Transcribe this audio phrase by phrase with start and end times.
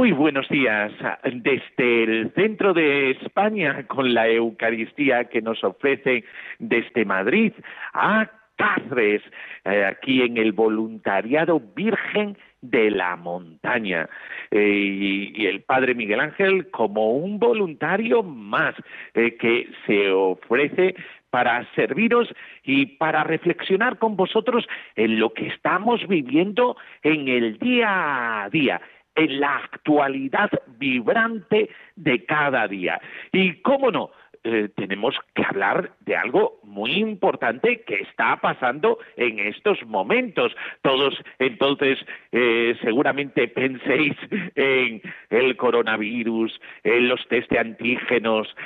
[0.00, 0.92] Muy buenos días
[1.24, 6.24] desde el centro de España con la Eucaristía que nos ofrece
[6.58, 7.52] desde Madrid
[7.92, 9.20] a Cáceres,
[9.66, 14.08] eh, aquí en el voluntariado Virgen de la Montaña.
[14.50, 18.74] Eh, y, el Padre Miguel Ángel como un voluntario más
[19.12, 20.94] eh, que se ofrece
[21.28, 22.26] para serviros
[22.64, 28.80] y para reflexionar con vosotros en lo que estamos viviendo en el día a día
[29.14, 33.00] en la actualidad vibrante de cada día.
[33.32, 34.10] Y cómo no,
[34.42, 40.56] eh, tenemos que hablar de algo muy importante que está pasando en estos momentos.
[40.80, 41.98] Todos entonces
[42.32, 44.16] eh, seguramente penséis
[44.54, 48.56] en el coronavirus, en los test de antígenos,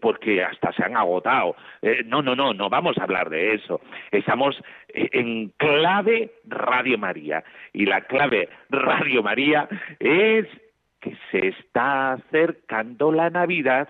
[0.00, 1.56] porque hasta se han agotado.
[1.82, 3.80] Eh, no, no, no, no vamos a hablar de eso.
[4.12, 7.42] Estamos en clave Radio María.
[7.72, 10.46] Y la clave Radio María es
[11.00, 13.88] que se está acercando la Navidad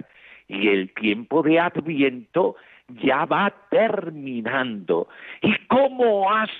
[0.53, 2.57] y el tiempo de Adviento
[2.89, 5.09] ya va terminando.
[5.41, 6.51] ¿Y cómo has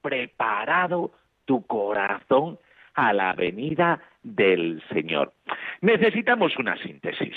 [0.00, 1.10] preparado
[1.46, 2.58] tu corazón
[2.94, 5.32] a la venida del Señor?
[5.80, 7.34] Necesitamos una síntesis,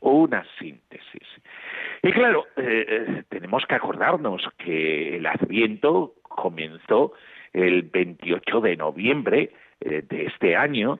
[0.00, 1.28] una síntesis.
[2.02, 7.12] Y claro, eh, eh, tenemos que acordarnos que el Adviento comenzó
[7.52, 9.50] el 28 de noviembre
[9.80, 10.98] eh, de este año,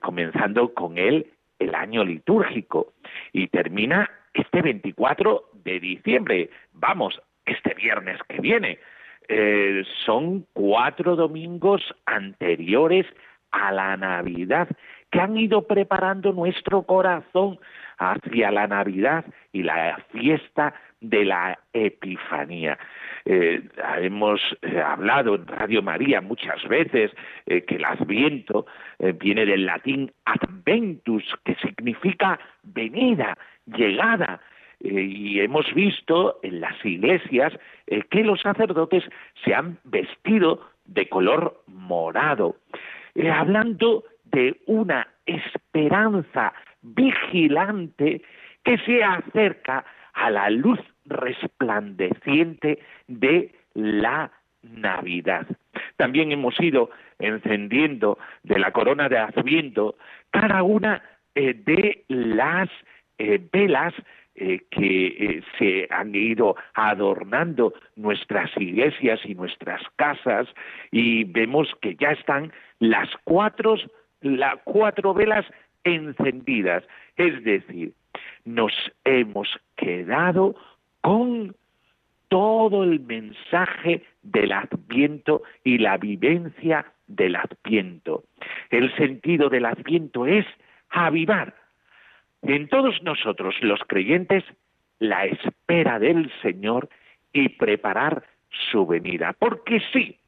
[0.00, 1.28] comenzando con él
[1.60, 2.94] el año litúrgico
[3.32, 6.50] y termina este 24 de diciembre.
[6.72, 8.78] Vamos, este viernes que viene.
[9.28, 13.06] Eh, son cuatro domingos anteriores
[13.52, 14.68] a la Navidad
[15.10, 17.58] que han ido preparando nuestro corazón
[17.98, 22.78] hacia la Navidad y la fiesta de la Epifanía.
[23.24, 23.62] Eh,
[23.98, 27.10] hemos eh, hablado en Radio María muchas veces
[27.46, 28.66] eh, que el Adviento
[29.18, 33.36] viene del latín adventus, que significa venida,
[33.66, 34.40] llegada.
[34.80, 37.52] y hemos visto en las iglesias
[38.10, 39.04] que los sacerdotes
[39.44, 42.56] se han vestido de color morado,
[43.32, 46.52] hablando de una esperanza
[46.82, 48.22] vigilante
[48.64, 49.84] que se acerca
[50.14, 54.30] a la luz resplandeciente de la
[54.62, 55.46] Navidad.
[55.96, 59.96] También hemos ido encendiendo de la corona de Adviento
[60.30, 61.02] cada una
[61.34, 62.68] eh, de las
[63.18, 63.94] eh, velas
[64.34, 70.48] eh, que se han ido adornando nuestras iglesias y nuestras casas
[70.90, 73.76] y vemos que ya están las cuatro,
[74.22, 75.44] las cuatro velas
[75.84, 76.84] encendidas.
[77.16, 77.92] Es decir,
[78.44, 78.72] nos
[79.04, 79.48] hemos
[79.80, 80.54] quedado
[81.00, 81.54] con
[82.28, 88.24] todo el mensaje del adviento y la vivencia del adviento.
[88.70, 90.46] El sentido del adviento es
[90.90, 91.54] avivar
[92.42, 94.44] en todos nosotros los creyentes
[94.98, 96.88] la espera del Señor
[97.32, 98.24] y preparar
[98.70, 99.34] su venida.
[99.38, 100.18] Porque sí,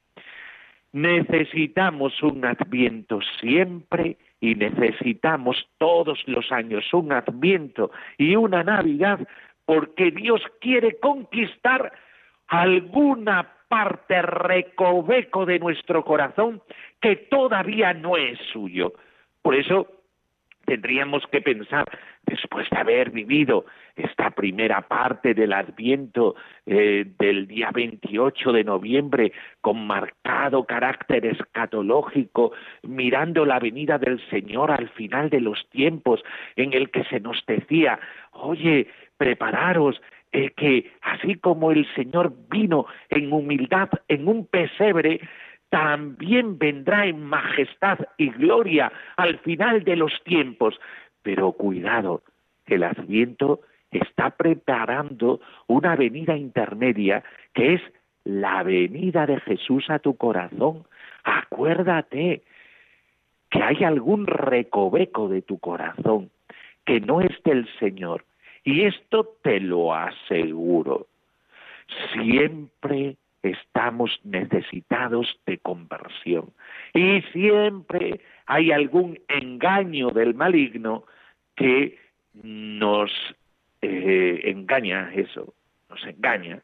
[0.92, 9.20] necesitamos un adviento siempre y necesitamos todos los años un adviento y una Navidad
[9.64, 11.92] porque Dios quiere conquistar
[12.48, 16.60] alguna parte recoveco de nuestro corazón
[17.00, 18.92] que todavía no es suyo.
[19.42, 19.86] Por eso
[20.72, 21.84] tendríamos que pensar,
[22.24, 26.34] después de haber vivido esta primera parte del Adviento
[26.64, 32.52] eh, del día 28 de noviembre, con marcado carácter escatológico,
[32.84, 36.22] mirando la venida del Señor al final de los tiempos,
[36.56, 38.86] en el que se nos decía, oye,
[39.18, 40.00] prepararos,
[40.32, 45.20] eh, que así como el Señor vino en humildad en un pesebre,
[45.72, 50.78] también vendrá en majestad y gloria al final de los tiempos.
[51.22, 52.22] Pero cuidado,
[52.66, 57.24] el Adviento está preparando una venida intermedia
[57.54, 57.80] que es
[58.24, 60.84] la venida de Jesús a tu corazón.
[61.24, 62.42] Acuérdate
[63.48, 66.30] que hay algún recoveco de tu corazón
[66.84, 68.26] que no es del Señor
[68.62, 71.06] Y esto te lo aseguro.
[72.12, 76.52] Siempre estamos necesitados de conversión.
[76.94, 81.04] Y siempre hay algún engaño del maligno
[81.54, 81.98] que
[82.34, 83.10] nos
[83.82, 85.54] eh, engaña eso,
[85.90, 86.62] nos engaña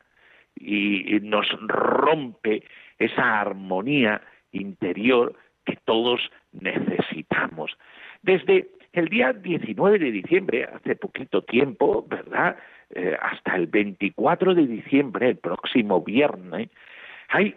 [0.54, 2.64] y nos rompe
[2.98, 4.20] esa armonía
[4.52, 5.34] interior
[5.64, 6.20] que todos
[6.52, 7.76] necesitamos.
[8.22, 12.56] Desde el día 19 de diciembre, hace poquito tiempo, ¿verdad?
[12.94, 16.70] Eh, hasta el 24 de diciembre, el próximo viernes,
[17.28, 17.54] hay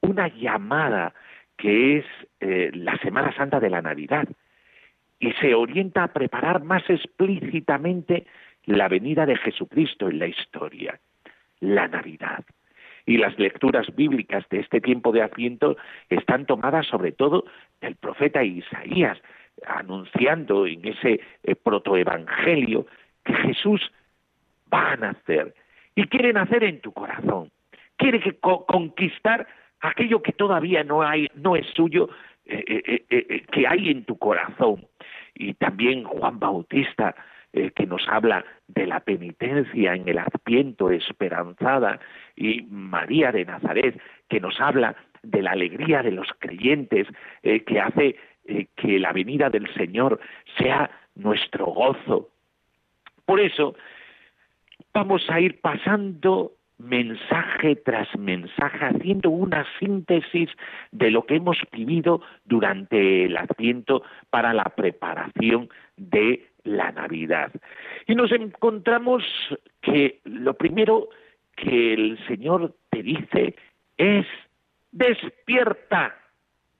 [0.00, 1.12] una llamada
[1.58, 2.04] que es
[2.40, 4.26] eh, la Semana Santa de la Navidad
[5.18, 8.26] y se orienta a preparar más explícitamente
[8.64, 10.98] la venida de Jesucristo en la historia,
[11.60, 12.42] la Navidad.
[13.04, 15.76] Y las lecturas bíblicas de este tiempo de Adviento
[16.08, 17.44] están tomadas sobre todo
[17.82, 19.18] del profeta Isaías,
[19.66, 22.86] anunciando en ese eh, protoevangelio
[23.24, 23.92] que Jesús
[24.72, 25.54] va a nacer
[25.94, 27.50] y quiere nacer en tu corazón.
[27.96, 29.46] Quiere que conquistar
[29.80, 32.08] aquello que todavía no hay, no es suyo,
[32.46, 34.86] eh, eh, que hay en tu corazón.
[35.34, 37.14] Y también Juan Bautista
[37.52, 41.98] eh, que nos habla de la penitencia en el adviento esperanzada,
[42.36, 44.94] y María de Nazaret, que nos habla
[45.24, 47.08] de la alegría de los creyentes,
[47.42, 48.14] eh, que hace
[48.44, 50.20] eh, que la venida del Señor
[50.58, 52.28] sea nuestro gozo.
[53.24, 53.74] Por eso,
[54.92, 60.48] vamos a ir pasando mensaje tras mensaje, haciendo una síntesis
[60.92, 67.52] de lo que hemos vivido durante el Adviento para la preparación de la Navidad.
[68.06, 69.22] Y nos encontramos
[69.82, 71.08] que lo primero
[71.56, 73.54] que el Señor te dice
[73.96, 74.26] es
[74.92, 76.16] despierta,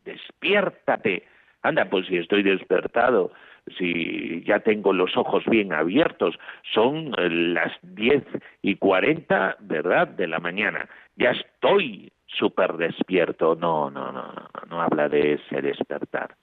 [0.04, 1.24] despiértate.
[1.62, 3.32] Anda, pues si estoy despertado,
[3.78, 6.38] si ya tengo los ojos bien abiertos,
[6.72, 7.12] son
[7.54, 8.24] las diez
[8.62, 10.88] y cuarenta, ¿verdad?, de la mañana.
[11.16, 13.54] Ya estoy súper despierto.
[13.54, 16.34] No, no, no, no, no habla de ese despertar.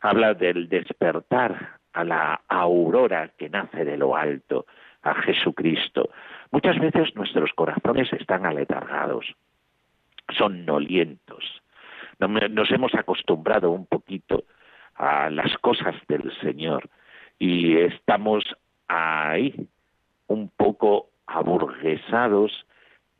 [0.00, 4.66] Habla del despertar a la aurora que nace de lo alto,
[5.02, 6.10] a Jesucristo.
[6.50, 9.26] Muchas veces nuestros corazones están aletargados,
[10.36, 11.62] son nolientos.
[12.18, 14.44] Nos hemos acostumbrado un poquito
[15.00, 16.90] a las cosas del Señor
[17.38, 18.44] y estamos
[18.86, 19.66] ahí
[20.26, 22.66] un poco aburguesados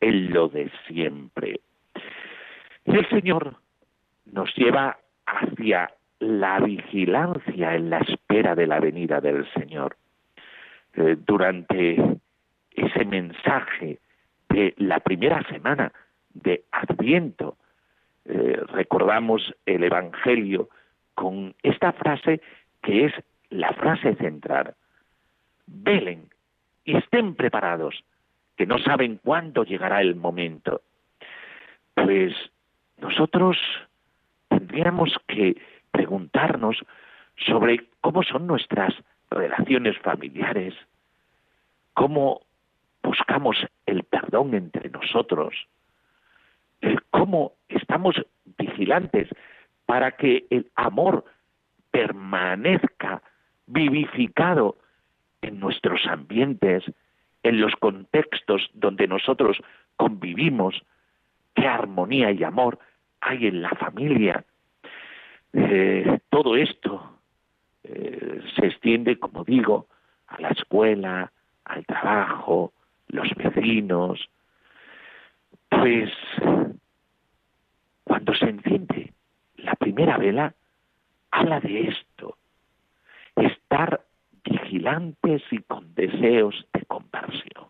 [0.01, 1.61] en lo de siempre.
[2.85, 3.57] El Señor
[4.27, 9.97] nos lleva hacia la vigilancia en la espera de la venida del Señor.
[10.95, 11.97] Eh, durante
[12.73, 13.99] ese mensaje
[14.51, 15.93] de la primera semana
[16.35, 17.57] de Adviento,
[18.27, 20.69] eh, recordamos el Evangelio
[21.21, 22.41] con esta frase
[22.83, 23.13] que es
[23.51, 24.75] la frase central.
[25.67, 26.31] Velen
[26.87, 28.03] y estén preparados,
[28.57, 30.81] que no saben cuándo llegará el momento.
[31.93, 32.33] Pues
[32.97, 33.59] nosotros
[34.49, 36.79] tendríamos que preguntarnos
[37.37, 38.95] sobre cómo son nuestras
[39.31, 40.73] relaciones familiares,
[41.93, 42.41] cómo
[43.03, 45.55] buscamos el perdón entre nosotros,
[47.11, 48.17] cómo estamos
[48.57, 49.29] vigilantes
[49.91, 51.25] para que el amor
[51.91, 53.21] permanezca
[53.67, 54.79] vivificado
[55.43, 56.85] en nuestros ambientes,
[57.43, 59.61] en los contextos donde nosotros
[59.97, 60.81] convivimos,
[61.57, 62.79] qué armonía y amor
[63.21, 64.45] hay en la familia,
[65.55, 67.19] eh, todo esto
[67.83, 69.89] eh, se extiende, como digo,
[70.29, 71.33] a la escuela,
[71.65, 72.73] al trabajo,
[73.09, 74.31] los vecinos.
[75.69, 76.13] Pues
[78.05, 79.13] cuando se enciende
[79.65, 80.55] la primera vela,
[81.31, 82.37] habla de esto,
[83.37, 84.05] estar
[84.45, 87.67] vigilantes y con deseos de conversión.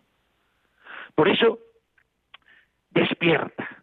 [1.15, 1.59] Por eso,
[2.91, 3.81] despierta,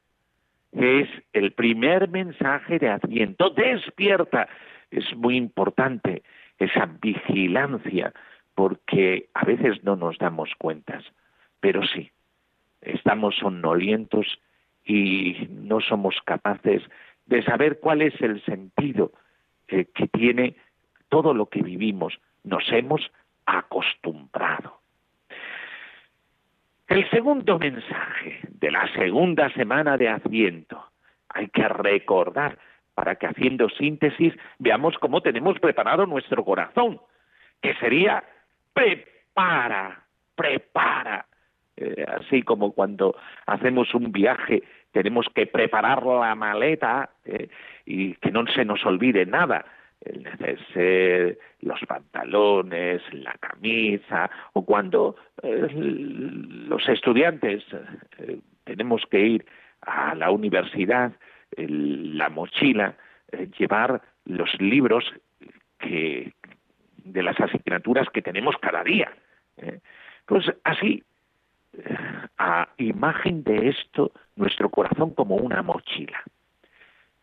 [0.73, 3.51] es el primer mensaje de Adviento.
[3.51, 4.49] Despierta.
[4.91, 6.23] Es muy importante
[6.59, 8.13] esa vigilancia
[8.55, 11.05] porque a veces no nos damos cuentas,
[11.61, 12.11] pero sí,
[12.81, 14.27] estamos somnolientos
[14.85, 16.83] y no somos capaces
[17.29, 19.13] de saber cuál es el sentido
[19.67, 20.57] que tiene
[21.09, 22.19] todo lo que vivimos.
[22.43, 23.11] Nos hemos
[23.47, 24.79] acostumbrado.
[26.89, 30.83] El segundo mensaje de la segunda semana de Adviento
[31.29, 32.59] hay que recordar
[32.95, 36.99] para que haciendo síntesis veamos cómo tenemos preparado nuestro corazón,
[37.61, 38.25] que sería
[38.73, 40.03] prepara,
[40.35, 41.27] prepara.
[41.77, 43.15] Eh, así como cuando
[43.47, 44.63] hacemos un viaje
[44.99, 47.49] tenemos que preparar la maleta eh,
[47.87, 49.65] y que no se nos olvide nada.
[50.01, 57.63] el neceser, los pantalones, la camisa, o cuando eh, los estudiantes
[58.19, 59.47] eh, tenemos que ir
[59.83, 61.13] a la universidad,
[61.57, 62.97] la mochila,
[63.57, 65.05] llevar los libros
[65.79, 66.33] que
[66.97, 69.13] de las asignaturas que tenemos cada día.
[70.27, 71.05] Pues así,
[72.39, 76.23] a imagen de esto, nuestro corazón como una mochila,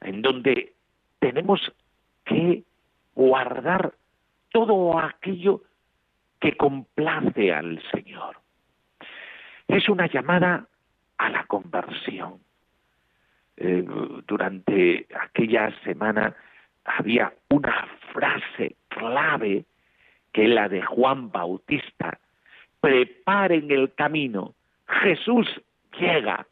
[0.02, 0.74] en donde
[1.20, 1.60] tenemos
[2.26, 2.64] que
[3.16, 3.94] guardar
[4.52, 5.62] todo aquello
[6.40, 8.38] que complace al Señor.
[9.68, 10.68] Es una llamada
[11.18, 12.40] a la conversión.
[13.58, 13.86] Eh,
[14.28, 16.36] durante aquella semana
[16.84, 19.66] había una frase clave
[20.34, 21.85] que es la de Juan Bautista.
[22.86, 24.54] Preparen el camino.
[25.02, 25.48] Jesús
[26.00, 26.46] llega.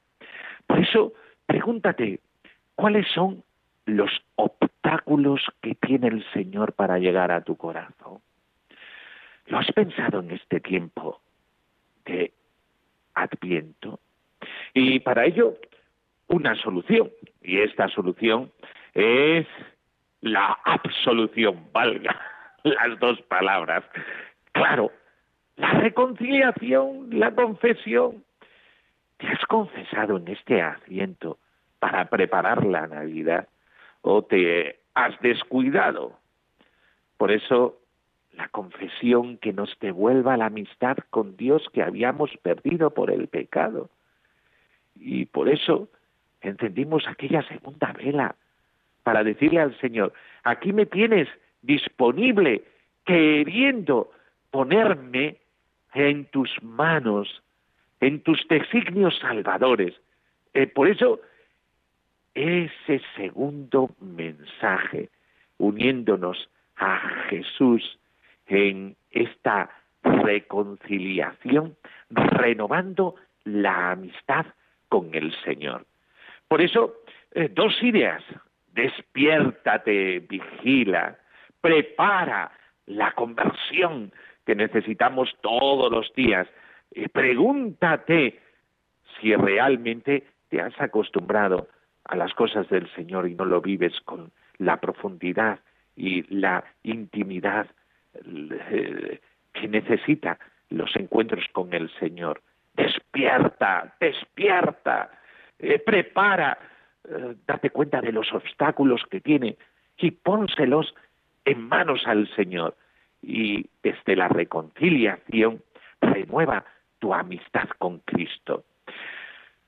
[0.65, 1.13] Por eso,
[1.45, 2.21] pregúntate,
[2.75, 3.43] ¿cuáles son
[3.85, 8.19] los obstáculos que tiene el Señor para llegar a tu corazón.
[9.47, 11.21] ¿Lo has pensado en este tiempo
[12.05, 12.33] de
[13.13, 13.99] Adviento?
[14.73, 15.55] Y para ello,
[16.27, 17.11] una solución.
[17.41, 18.51] Y esta solución
[18.93, 19.45] es
[20.21, 22.19] la absolución, valga
[22.63, 23.83] las dos palabras.
[24.53, 24.91] Claro,
[25.57, 28.23] la reconciliación, la confesión.
[29.17, 31.37] ¿Te has confesado en este asiento
[31.79, 33.47] para preparar la Navidad?
[34.03, 36.13] o te has descuidado.
[37.17, 37.79] Por eso,
[38.33, 43.89] la confesión que nos devuelva la amistad con Dios que habíamos perdido por el pecado.
[44.95, 45.87] Y por eso
[46.41, 48.35] encendimos aquella segunda vela
[49.03, 51.27] para decirle al Señor, aquí me tienes
[51.61, 52.63] disponible,
[53.05, 54.11] queriendo
[54.51, 55.37] ponerme
[55.93, 57.43] en tus manos,
[57.99, 59.93] en tus designios salvadores.
[60.53, 61.19] Eh, por eso
[62.33, 65.09] ese segundo mensaje,
[65.57, 66.97] uniéndonos a
[67.29, 67.99] Jesús
[68.47, 69.69] en esta
[70.03, 71.75] reconciliación,
[72.09, 74.45] renovando la amistad
[74.89, 75.85] con el Señor.
[76.47, 76.95] Por eso,
[77.33, 78.23] eh, dos ideas.
[78.73, 81.17] Despiértate, vigila,
[81.61, 82.51] prepara
[82.87, 84.11] la conversión
[84.45, 86.47] que necesitamos todos los días.
[87.11, 88.39] pregúntate
[89.19, 91.67] si realmente te has acostumbrado
[92.05, 95.59] a las cosas del Señor y no lo vives con la profundidad
[95.95, 97.67] y la intimidad
[98.13, 99.19] eh,
[99.53, 100.37] que necesita
[100.69, 102.41] los encuentros con el Señor.
[102.73, 105.11] Despierta, despierta,
[105.59, 106.57] eh, prepara,
[107.07, 109.57] eh, date cuenta de los obstáculos que tiene
[109.97, 110.93] y pónselos
[111.45, 112.75] en manos al Señor.
[113.23, 115.63] Y desde la reconciliación
[116.01, 116.65] renueva
[116.99, 118.65] tu amistad con Cristo.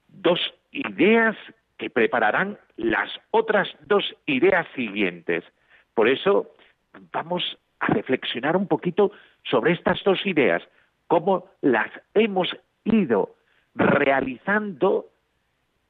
[0.08, 0.40] Dos
[0.72, 1.36] ideas
[1.78, 5.44] que prepararán las otras dos ideas siguientes.
[5.94, 6.52] Por eso
[7.12, 9.12] vamos a reflexionar un poquito
[9.44, 10.64] sobre estas dos ideas,
[11.08, 13.36] cómo las hemos ido
[13.74, 15.08] realizando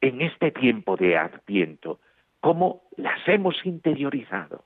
[0.02, 2.00] en este tiempo de Adviento,
[2.42, 4.64] cómo las hemos interiorizado.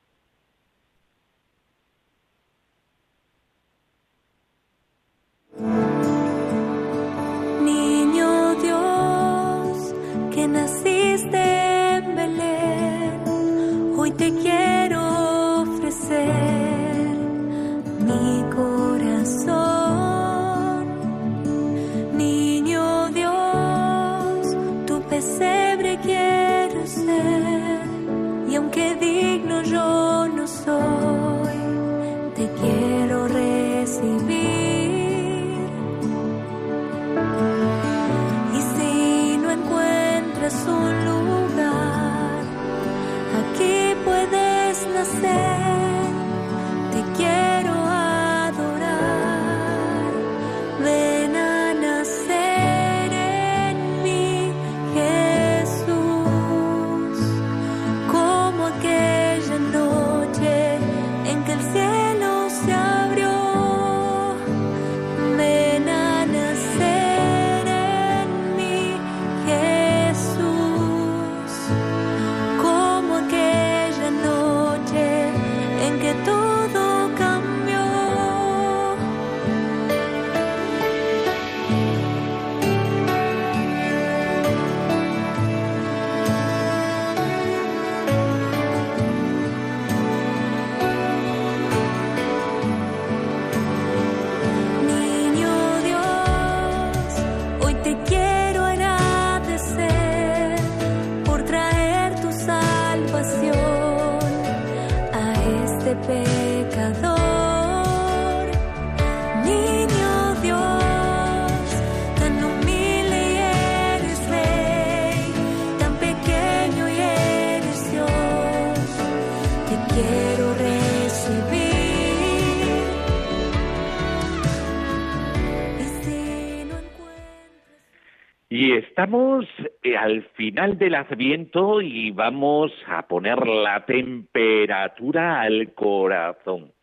[128.99, 129.45] Estamos
[129.81, 136.73] eh, al final del Adviento y vamos a poner la temperatura al corazón.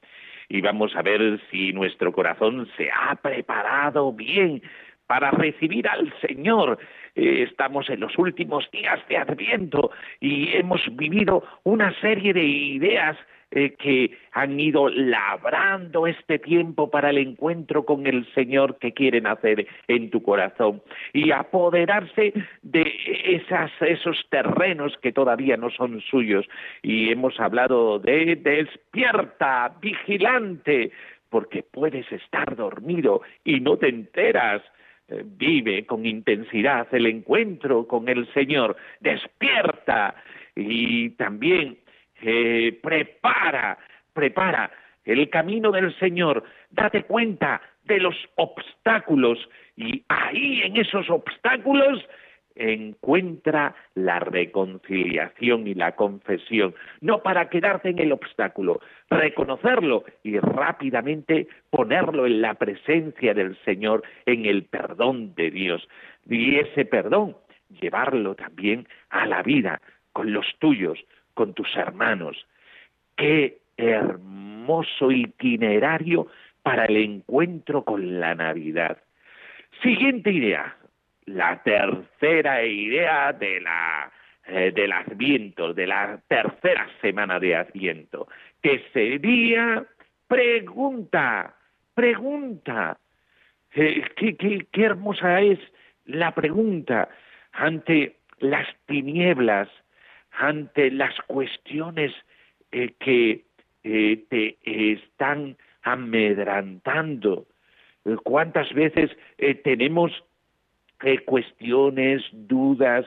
[0.49, 4.63] Y vamos a ver si nuestro corazón se ha preparado bien
[5.07, 6.79] para recibir al Señor.
[7.15, 13.19] Eh, estamos en los últimos días de Adviento y hemos vivido una serie de ideas
[13.53, 19.27] eh, que han ido labrando este tiempo para el encuentro con el Señor que quieren
[19.29, 22.93] hacer en tu corazón y apoderarse de
[23.81, 26.45] esos terrenos que todavía no son suyos.
[26.83, 30.91] Y hemos hablado de despierta, vigilante,
[31.29, 34.61] porque puedes estar dormido y no te enteras.
[35.09, 40.17] Eh, Vive con intensidad el encuentro con el Señor, despierta
[40.57, 41.79] y también
[42.23, 43.79] eh, prepara,
[44.13, 44.71] prepara
[45.05, 49.39] el camino del Señor, date cuenta de los obstáculos
[49.77, 52.05] y ahí en esos obstáculos
[52.57, 58.81] encuentra la reconciliación y la confesión, no para quedarte en el obstáculo,
[59.11, 65.87] reconocerlo y rápidamente ponerlo en la presencia del Señor, en el perdón de Dios.
[66.29, 67.37] Y ese perdón,
[67.81, 69.81] llevarlo también a la vida,
[70.13, 70.99] con los tuyos,
[71.37, 72.47] con tus hermanos.
[73.15, 76.29] Qué hermoso itinerario
[76.63, 78.97] para el encuentro con la Navidad.
[79.83, 80.77] Siguiente idea,
[81.27, 84.11] la tercera idea de la
[84.49, 88.29] eh, del Adviento, de la tercera semana de Adviento,
[88.63, 89.85] que sería
[90.29, 91.55] pregunta,
[91.95, 92.97] pregunta.
[93.75, 95.59] Eh, qué, qué, qué hermosa es
[96.07, 97.09] la pregunta
[97.53, 99.69] ante las tinieblas,
[100.37, 102.13] ante las cuestiones
[102.73, 103.45] eh, que
[103.85, 104.59] eh, te
[104.93, 107.47] están amedrantando.
[108.05, 109.11] Eh, ¿Cuántas veces
[109.65, 110.13] tenemos
[111.27, 113.07] cuestiones, dudas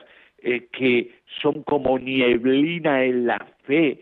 [0.72, 1.12] que
[1.42, 4.00] son como nieblina en la fe?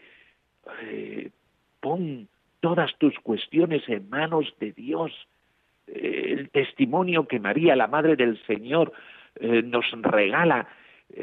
[1.81, 2.29] Pon
[2.61, 5.13] todas tus cuestiones en manos de Dios.
[5.87, 8.93] El testimonio que María, la Madre del Señor,
[9.41, 10.69] nos regala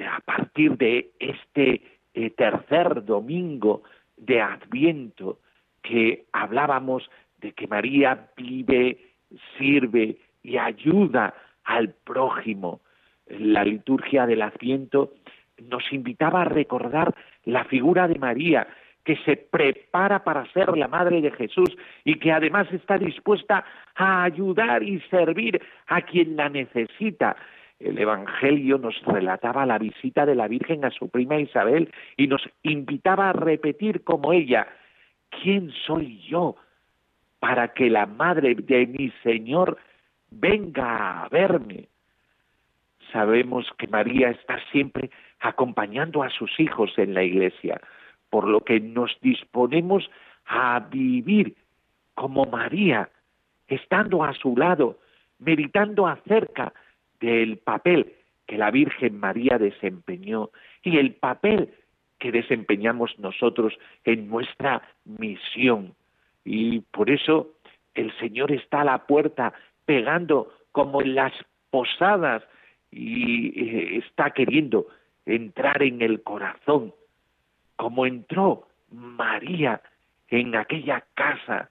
[0.09, 1.81] a partir de este
[2.15, 3.83] eh, tercer domingo
[4.15, 5.39] de Adviento
[5.81, 7.09] que hablábamos
[7.41, 8.97] de que María vive,
[9.57, 11.33] sirve y ayuda
[11.65, 12.79] al prójimo.
[13.27, 15.13] La liturgia del Adviento
[15.57, 18.67] nos invitaba a recordar la figura de María,
[19.03, 23.63] que se prepara para ser la madre de Jesús y que además está dispuesta
[23.95, 27.35] a ayudar y servir a quien la necesita.
[27.79, 32.41] El Evangelio nos relataba la visita de la Virgen a su prima Isabel y nos
[32.63, 34.67] invitaba a repetir como ella,
[35.29, 36.55] ¿quién soy yo
[37.39, 39.77] para que la madre de mi Señor
[40.31, 41.89] venga a verme?
[43.11, 45.09] Sabemos que María está siempre
[45.41, 47.81] acompañando a sus hijos en la iglesia,
[48.29, 50.09] por lo que nos disponemos
[50.45, 51.55] a vivir
[52.13, 53.09] como María,
[53.67, 54.97] estando a su lado,
[55.39, 56.73] meditando acerca
[57.25, 58.13] del papel
[58.45, 60.51] que la Virgen María desempeñó
[60.83, 61.73] y el papel
[62.19, 65.95] que desempeñamos nosotros en nuestra misión.
[66.43, 67.51] Y por eso
[67.95, 69.53] el Señor está a la puerta
[69.85, 71.33] pegando como en las
[71.69, 72.43] posadas
[72.91, 74.87] y eh, está queriendo
[75.25, 76.93] entrar en el corazón,
[77.75, 79.81] como entró María
[80.29, 81.69] en aquella casa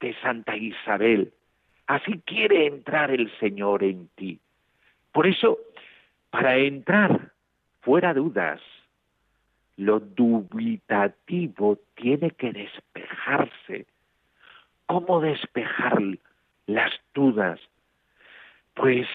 [0.00, 1.32] de Santa Isabel.
[1.86, 4.38] Así quiere entrar el Señor en ti.
[5.12, 5.58] Por eso,
[6.30, 7.32] para entrar,
[7.80, 8.60] fuera dudas,
[9.76, 13.86] lo dubitativo tiene que despejarse.
[14.86, 15.98] ¿Cómo despejar
[16.66, 17.58] las dudas?
[18.74, 19.06] Pues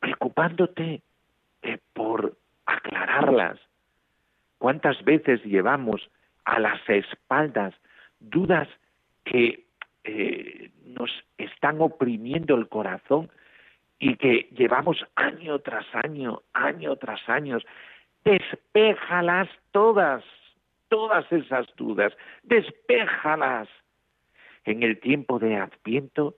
[0.00, 1.02] preocupándote
[1.62, 3.58] eh, por aclararlas.
[4.58, 6.08] ¿Cuántas veces llevamos
[6.44, 7.74] a las espaldas
[8.20, 8.68] dudas
[9.24, 9.64] que
[10.04, 13.30] eh, nos están oprimiendo el corazón
[13.98, 17.58] y que llevamos año tras año, año tras año?
[18.24, 20.24] Despéjalas todas,
[20.88, 23.68] todas esas dudas, despéjalas.
[24.64, 26.36] En el tiempo de Adviento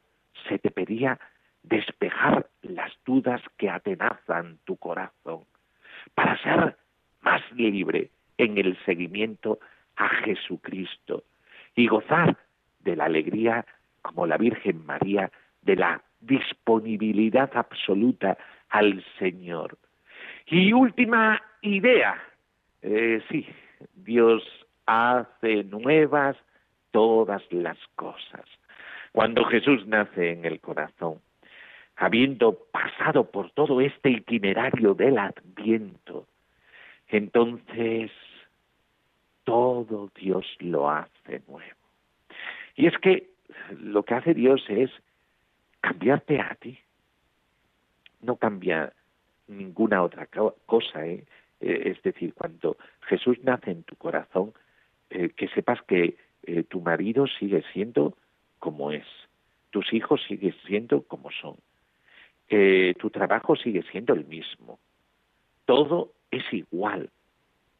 [0.48, 1.18] se te pedía
[1.62, 5.44] despejar las dudas que atenazan tu corazón
[6.14, 6.76] para ser
[7.22, 9.58] más libre en el seguimiento
[9.96, 11.24] a Jesucristo.
[11.78, 12.38] y gozar
[12.80, 13.66] de la alegría
[14.00, 18.36] como la Virgen María, de la disponibilidad absoluta
[18.70, 19.78] al Señor.
[20.46, 22.22] Y última idea,
[22.82, 23.46] eh, sí,
[23.94, 24.42] Dios
[24.86, 26.36] hace nuevas
[26.90, 28.44] todas las cosas.
[29.12, 31.20] Cuando Jesús nace en el corazón,
[31.96, 36.26] habiendo pasado por todo este itinerario del adviento,
[37.08, 38.10] entonces
[39.44, 41.80] todo Dios lo hace nuevo.
[42.74, 43.30] Y es que
[43.78, 44.90] lo que hace Dios es
[45.86, 46.76] cambiarte a ti.
[48.22, 48.92] No cambia
[49.46, 50.26] ninguna otra
[50.66, 51.24] cosa, ¿eh?
[51.60, 54.52] Eh, es decir, cuando Jesús nace en tu corazón,
[55.10, 56.16] eh, que sepas que
[56.68, 58.16] tu marido sigue siendo
[58.60, 59.04] como es,
[59.70, 61.56] tus hijos siguen siendo como son,
[63.00, 64.78] tu trabajo sigue siendo el mismo,
[65.64, 67.10] todo es igual,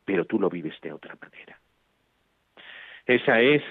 [0.04, 1.60] pero tú lo vives de otra manera.
[3.06, 3.62] Esa es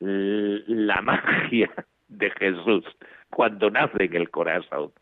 [0.00, 1.70] la magia
[2.08, 2.84] de Jesús
[3.30, 4.92] cuando nace en el corazón.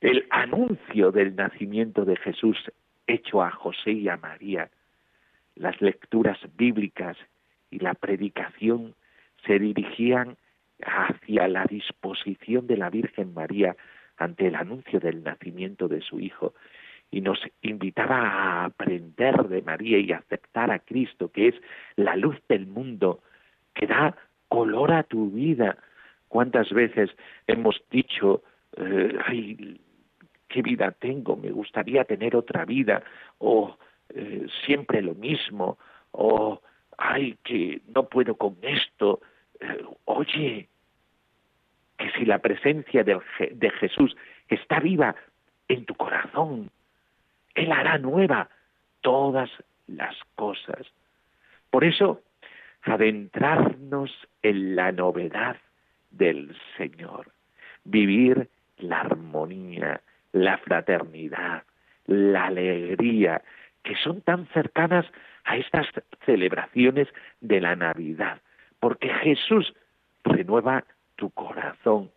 [0.00, 2.56] El anuncio del nacimiento de Jesús
[3.06, 4.70] hecho a José y a María,
[5.54, 7.16] las lecturas bíblicas
[7.70, 8.94] y la predicación
[9.46, 10.36] se dirigían
[10.84, 13.76] hacia la disposición de la Virgen María
[14.18, 16.54] ante el anuncio del nacimiento de su Hijo
[17.10, 21.54] y nos invitaba a aprender de María y aceptar a Cristo, que es
[21.94, 23.22] la luz del mundo,
[23.74, 24.16] que da
[24.48, 25.78] color a tu vida.
[26.28, 27.10] ¿Cuántas veces
[27.46, 28.42] hemos dicho,
[28.76, 29.80] eh, ay,
[30.48, 33.02] qué vida tengo, me gustaría tener otra vida,
[33.38, 33.76] o
[34.10, 35.78] eh, siempre lo mismo,
[36.12, 36.60] o
[36.98, 39.20] ay, que no puedo con esto.
[39.60, 40.68] Eh, oye,
[41.98, 43.18] que si la presencia de,
[43.52, 44.16] de Jesús
[44.48, 45.14] está viva
[45.68, 46.70] en tu corazón,
[47.54, 48.48] Él hará nueva
[49.00, 49.50] todas
[49.86, 50.86] las cosas.
[51.70, 52.22] Por eso,
[52.82, 54.10] adentrarnos
[54.42, 55.56] en la novedad
[56.16, 57.30] del Señor,
[57.84, 58.48] vivir
[58.78, 60.00] la armonía,
[60.32, 61.64] la fraternidad,
[62.06, 63.42] la alegría,
[63.82, 65.06] que son tan cercanas
[65.44, 65.86] a estas
[66.24, 67.08] celebraciones
[67.40, 68.40] de la Navidad,
[68.80, 69.72] porque Jesús
[70.24, 70.84] renueva
[71.16, 72.10] tu corazón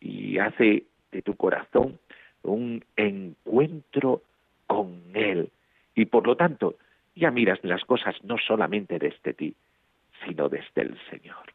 [0.00, 1.98] y hace de tu corazón
[2.42, 4.22] un encuentro
[4.66, 5.50] con Él.
[5.94, 6.76] Y por lo tanto,
[7.14, 9.54] ya miras las cosas no solamente desde ti,
[10.24, 11.52] sino desde el Señor.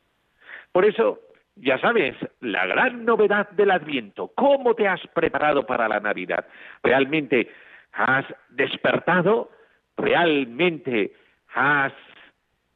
[0.71, 1.19] Por eso,
[1.61, 6.45] ya sabes, la gran novedad del Adviento, ¿cómo te has preparado para la Navidad?
[6.81, 7.51] ¿Realmente
[7.93, 9.51] has despertado?
[9.95, 11.13] ¿Realmente
[11.53, 11.93] has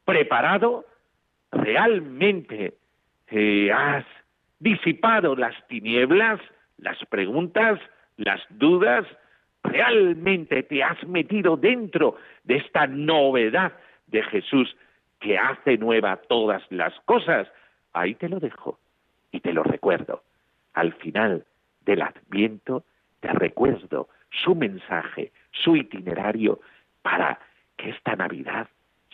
[0.06, 0.86] preparado?
[1.52, 2.76] ¿Realmente
[3.28, 4.06] eh, has
[4.60, 6.40] disipado las tinieblas,
[6.78, 7.80] las preguntas,
[8.18, 9.08] las dudas?
[9.64, 13.74] ¿Realmente te has metido dentro de esta novedad
[14.06, 14.78] de Jesús
[15.20, 17.48] que hace nueva todas las cosas?
[17.96, 18.78] Ahí te lo dejo
[19.32, 20.22] y te lo recuerdo.
[20.74, 21.46] Al final
[21.86, 22.84] del adviento
[23.22, 26.60] te recuerdo su mensaje, su itinerario
[27.02, 27.40] para
[27.78, 28.68] que esta Navidad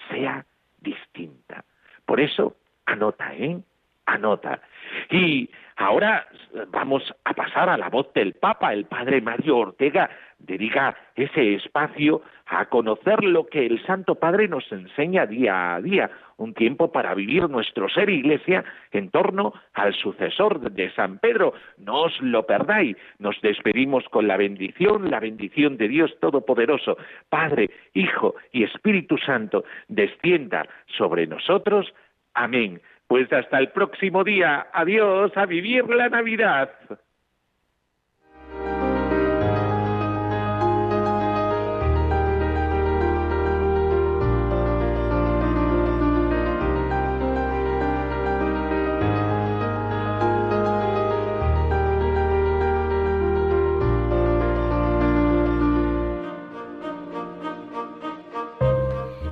[0.09, 0.47] sea
[0.79, 1.63] distinta.
[2.05, 2.55] Por eso,
[2.87, 3.61] anota, ¿eh?
[4.05, 4.61] Anota.
[5.09, 6.27] Y ahora
[6.69, 10.09] vamos a pasar a la voz del Papa, el Padre Mario Ortega,
[10.39, 16.09] dedica ese espacio a conocer lo que el Santo Padre nos enseña día a día,
[16.37, 21.53] un tiempo para vivir nuestro ser iglesia en torno al sucesor de San Pedro.
[21.77, 22.97] No os lo perdáis.
[23.19, 26.97] Nos despedimos con la bendición, la bendición de Dios Todopoderoso,
[27.29, 31.93] Padre, Hijo y Espíritu Santo, descienda sobre nosotros.
[32.33, 32.81] Amén.
[33.11, 34.67] Pues hasta el próximo día.
[34.71, 36.69] Adiós, a vivir la Navidad.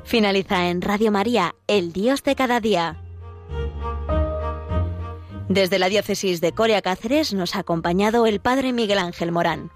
[0.03, 2.97] Finaliza en Radio María, El Dios de cada día.
[5.49, 9.71] Desde la diócesis de Coria Cáceres nos ha acompañado el Padre Miguel Ángel Morán.